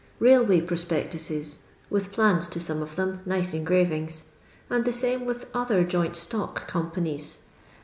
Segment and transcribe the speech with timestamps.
[0.19, 1.59] Kailway prospectuses,
[1.91, 4.23] with plans to some of them, nice engravings;
[4.67, 7.43] and the same with other joint stock companies.